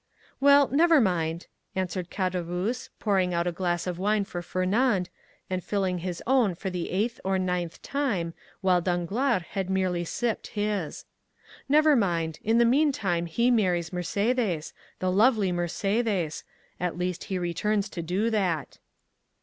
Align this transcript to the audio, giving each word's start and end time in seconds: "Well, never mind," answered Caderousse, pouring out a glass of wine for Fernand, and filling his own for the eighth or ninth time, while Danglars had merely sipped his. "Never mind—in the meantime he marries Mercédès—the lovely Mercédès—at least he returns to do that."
"Well, 0.39 0.67
never 0.69 0.99
mind," 0.99 1.45
answered 1.75 2.09
Caderousse, 2.09 2.89
pouring 2.97 3.35
out 3.35 3.45
a 3.45 3.51
glass 3.51 3.85
of 3.85 3.99
wine 3.99 4.25
for 4.25 4.41
Fernand, 4.41 5.11
and 5.47 5.63
filling 5.63 5.99
his 5.99 6.23
own 6.25 6.55
for 6.55 6.71
the 6.71 6.89
eighth 6.89 7.19
or 7.23 7.37
ninth 7.37 7.79
time, 7.83 8.33
while 8.61 8.81
Danglars 8.81 9.43
had 9.51 9.69
merely 9.69 10.03
sipped 10.03 10.47
his. 10.57 11.05
"Never 11.69 11.95
mind—in 11.95 12.57
the 12.57 12.65
meantime 12.65 13.27
he 13.27 13.51
marries 13.51 13.91
Mercédès—the 13.91 15.11
lovely 15.11 15.51
Mercédès—at 15.51 16.97
least 16.97 17.25
he 17.25 17.37
returns 17.37 17.87
to 17.89 18.01
do 18.01 18.31
that." 18.31 18.79